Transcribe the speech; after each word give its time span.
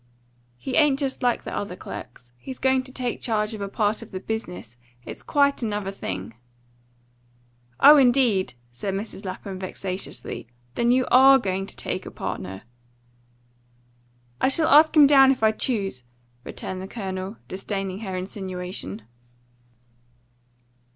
"He 0.57 0.77
ain't 0.77 0.97
just 0.97 1.21
like 1.21 1.43
the 1.43 1.55
other 1.55 1.75
clerks. 1.75 2.31
He's 2.39 2.57
going 2.57 2.81
to 2.85 2.91
take 2.91 3.21
charge 3.21 3.53
of 3.53 3.61
a 3.61 3.67
part 3.67 4.01
of 4.01 4.09
the 4.09 4.19
business. 4.19 4.75
It's 5.05 5.21
quite 5.21 5.61
another 5.61 5.91
thing." 5.91 6.33
"Oh, 7.79 7.97
indeed!" 7.97 8.55
said 8.73 8.95
Mrs. 8.95 9.25
Lapham 9.25 9.59
vexatiously. 9.59 10.47
"Then 10.73 10.89
you 10.89 11.05
ARE 11.11 11.37
going 11.37 11.67
to 11.67 11.75
take 11.75 12.07
a 12.07 12.09
partner." 12.09 12.63
"I 14.41 14.47
shall 14.47 14.69
ask 14.69 14.97
him 14.97 15.05
down 15.05 15.31
if 15.31 15.43
I 15.43 15.51
choose!" 15.51 16.03
returned 16.43 16.81
the 16.81 16.87
Colonel, 16.87 17.37
disdaining 17.47 17.99
her 17.99 18.17
insinuation. 18.17 19.03